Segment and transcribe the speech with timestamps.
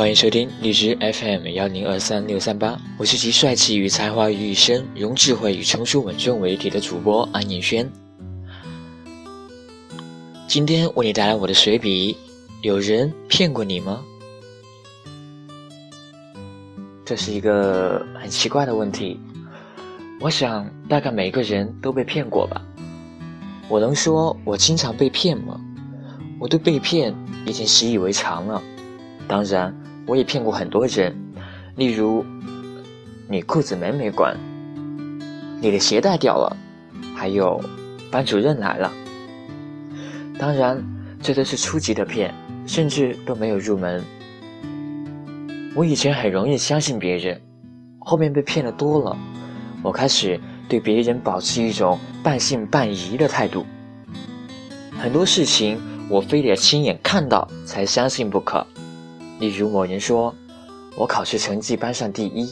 [0.00, 7.86] 欢迎收听荔枝 FM 幺零二三六三八，我是集帅气与才华于一身，融智慧与成熟稳重为一体的主播安彦轩。
[10.48, 12.16] 今天为你带来我的随笔：
[12.62, 14.02] 有人骗过你吗？
[17.04, 19.20] 这是一个很奇怪的问题。
[20.18, 22.62] 我想，大概每个人都被骗过吧。
[23.68, 25.60] 我能说我经常被骗吗？
[26.38, 28.62] 我对被骗已经习以为常了。
[29.28, 29.78] 当然。
[30.06, 31.14] 我也骗过很多人，
[31.76, 32.24] 例如，
[33.28, 34.36] 你裤子门没关，
[35.60, 36.56] 你的鞋带掉了，
[37.14, 37.62] 还有，
[38.10, 38.92] 班主任来了。
[40.38, 40.82] 当然，
[41.22, 42.34] 这都是初级的骗，
[42.66, 44.02] 甚至都没有入门。
[45.76, 47.40] 我以前很容易相信别人，
[48.00, 49.16] 后面被骗的多了，
[49.82, 53.64] 我开始对别人保持一种半信半疑的态度。
[54.98, 58.66] 很多事情我非得亲眼看到才相信不可。
[59.40, 60.34] 例如，某人说
[60.94, 62.46] 我考试成绩班上第一；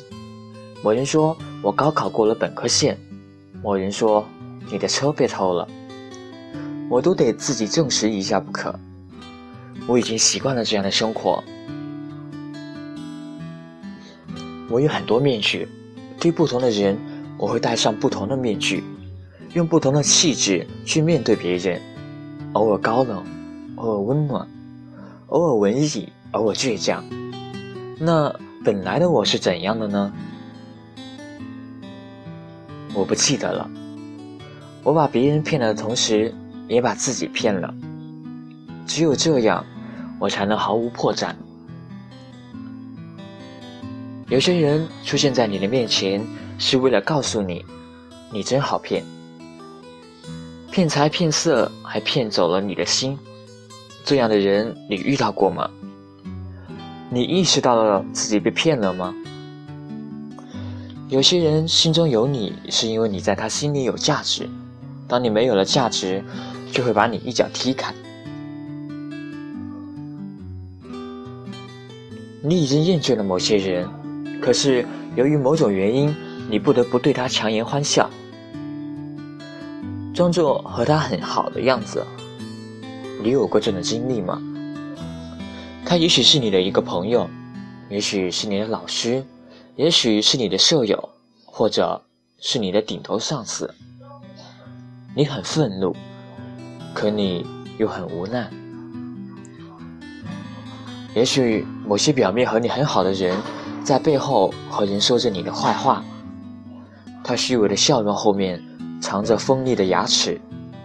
[0.83, 2.97] 某人说我高考过了本科线；
[3.63, 4.25] 某人说
[4.73, 5.69] 你的车被偷了，
[6.89, 8.75] 我都得自己证实一下不可。
[9.87, 11.45] 我已经习惯了这样的生活。
[14.71, 15.69] 我有很多面具，
[16.19, 16.97] 对不同的人，
[17.37, 18.83] 我会戴上不同的面具，
[19.53, 21.79] 用不同的气质去面对别人。
[22.55, 23.23] 偶尔高冷，
[23.77, 24.49] 偶尔温暖，
[25.27, 26.11] 偶尔文艺。
[26.31, 27.03] 而我倔强，
[27.99, 28.35] 那
[28.65, 30.13] 本来的我是怎样的呢？
[32.95, 33.71] 我不记得了。
[34.83, 36.35] 我把别人骗了的同时，
[36.69, 37.75] 也把自己骗了。
[38.87, 39.65] 只有这样，
[40.19, 41.35] 我才能毫无破绽。
[44.29, 46.23] 有些人出现在你的面前，
[46.59, 47.65] 是为了告诉你，
[48.31, 49.03] 你真好骗，
[50.71, 53.19] 骗财骗色，还骗走了你的心。
[54.05, 55.71] 这样的人，你遇到过吗？
[57.11, 59.15] 你意识到了自己被骗了吗？
[61.09, 64.47] 有些人心中有你，是因为你在他心里有价值。
[65.07, 66.23] 当你没有了价值，
[66.71, 67.95] 就会把你一脚踢开。
[72.43, 73.89] 你已经厌倦了某些人，
[74.39, 74.87] 可是
[75.17, 76.15] 由于某种原因，
[76.51, 78.11] 你不得不对他强颜欢笑，
[80.13, 82.05] 装作和他很好的样子。
[83.23, 84.43] 你有过这种经历吗？
[85.89, 87.27] 他也许是你的一个朋友，
[87.89, 89.25] 也许是你的老师，
[89.75, 91.09] 也许是你的舍友，
[91.47, 92.03] 或者
[92.39, 93.75] 是你的顶头上司。
[95.17, 95.97] 你很愤怒，
[96.93, 97.47] 可你
[97.79, 98.51] 又很无奈。
[101.15, 103.35] 也许某些表面和你很好的人，
[103.83, 106.05] 在背后和人说着你的坏话。
[107.25, 108.63] 他虚伪的笑容后面
[109.01, 110.39] 藏着锋利的牙齿，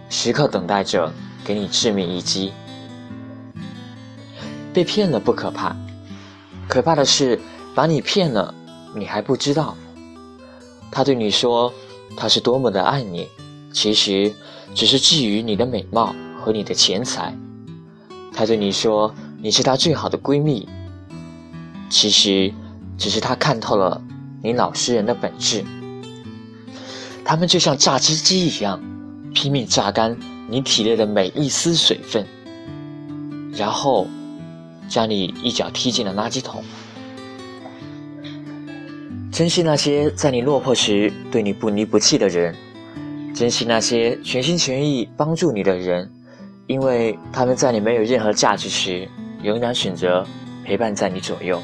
[0.08, 1.12] 时刻等待着
[1.44, 2.54] 给你致命一击。
[4.74, 5.74] 被骗了不可怕，
[6.68, 7.40] 可怕的是
[7.76, 8.52] 把你骗了，
[8.92, 9.76] 你还不知道。
[10.90, 11.72] 他对你说
[12.16, 13.28] 他是多么的爱你，
[13.72, 14.34] 其实
[14.74, 17.32] 只是觊觎你的美貌和你的钱财。
[18.32, 20.68] 他对你说你是他最好的闺蜜，
[21.88, 22.52] 其实
[22.98, 24.02] 只是他看透了
[24.42, 25.64] 你老实人的本质。
[27.24, 28.82] 他们就像榨汁机一样，
[29.32, 30.16] 拼命榨干
[30.50, 32.26] 你体内的每一丝水分，
[33.52, 34.08] 然后。
[34.88, 36.62] 将你一脚踢进了垃圾桶。
[39.32, 42.54] 珍惜那些在你落魄时对你不离不弃的人，
[43.34, 46.08] 珍惜那些全心全意帮助你的人，
[46.66, 49.08] 因为他们在你没有任何价值时，
[49.42, 50.24] 仍然选择
[50.64, 51.60] 陪伴在你左右。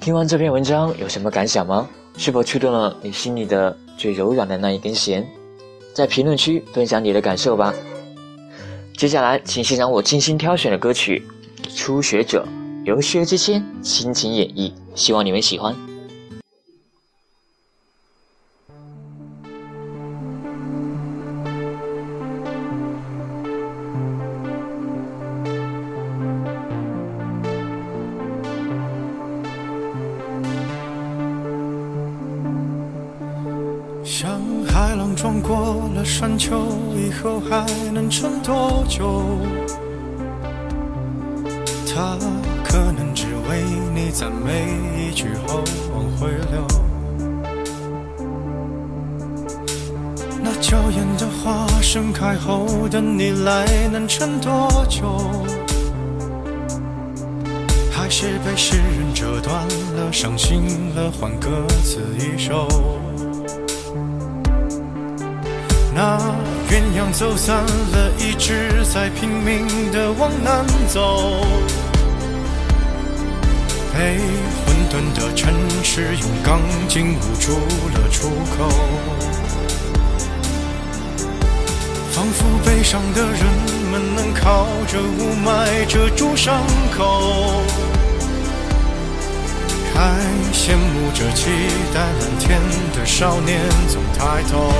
[0.00, 1.86] 听完这篇文章有什么感想吗？
[2.16, 5.26] 是否触动了你心里的最柔软的那一根弦？
[5.92, 7.74] 在评论区分享你的感受吧。
[9.00, 11.26] 接下来，请欣赏我精心挑选的歌曲
[11.74, 12.46] 《初学者》，
[12.84, 15.74] 由薛之谦倾情演绎，希望你们喜欢。
[35.20, 36.56] 撞过了山丘
[36.96, 39.22] 以后还能撑多久？
[41.86, 42.16] 他
[42.64, 43.62] 可能只为
[43.94, 45.62] 你赞美一句后
[45.94, 46.66] 往回流。
[50.42, 55.20] 那娇艳的花盛开后等你来能撑多久？
[57.92, 62.66] 还是被诗人折断了，伤心了，换歌词一首。
[66.02, 66.16] 那
[66.70, 71.44] 鸳鸯走散了，一直在拼命的往南走。
[73.92, 74.16] 被
[74.64, 75.52] 混沌的城
[75.84, 76.58] 市用钢
[76.88, 77.52] 筋捂住
[77.92, 78.70] 了出口，
[82.10, 83.44] 仿佛悲伤的人
[83.92, 86.62] 们能靠着雾霾遮住伤
[86.96, 87.62] 口，
[89.92, 90.16] 还
[90.50, 91.50] 羡慕着期
[91.92, 92.58] 待蓝天
[92.96, 94.72] 的少年总抬头。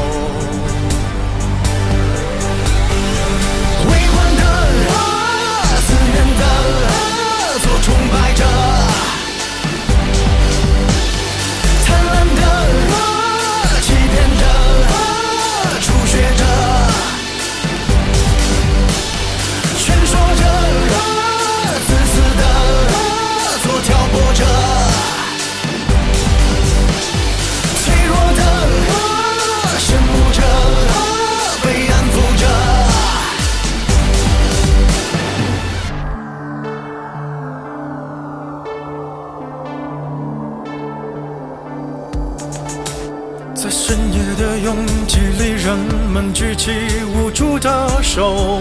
[43.70, 45.78] 在深夜的拥挤里，人
[46.12, 46.72] 们举起
[47.14, 48.60] 无助的手，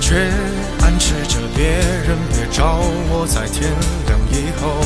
[0.00, 0.30] 却
[0.80, 2.78] 暗示着别人别找
[3.10, 3.68] 我，在天
[4.06, 4.78] 亮以后。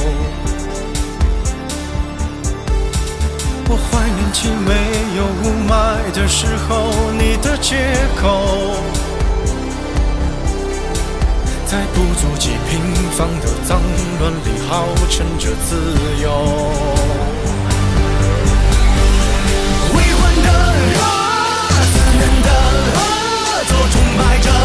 [3.68, 4.72] 我怀念起没
[5.18, 7.76] 有雾霾的时候，你的借
[8.16, 8.72] 口。
[11.66, 12.80] 在不足几平
[13.12, 13.82] 方的脏
[14.18, 15.76] 乱里，号称着自
[16.22, 17.25] 由。
[22.18, 22.50] 人的
[22.94, 24.55] 合作，崇拜着。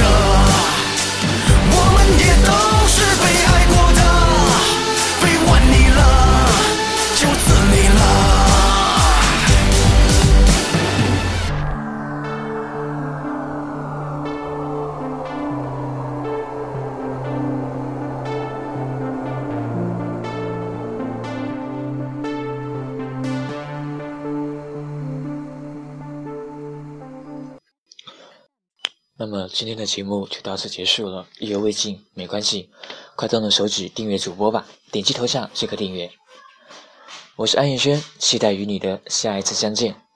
[0.00, 0.06] 着，
[1.72, 2.49] 我们也。
[29.20, 32.70] 那么今天的节目就到此结束了，意犹未尽没关系，
[33.16, 36.10] 快动动手指订阅主播吧，点击头像即可订阅。
[37.36, 40.09] 我是安彦轩，期待与你的下一次相见。